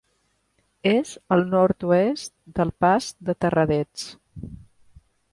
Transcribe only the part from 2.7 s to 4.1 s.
Pas de Terradets.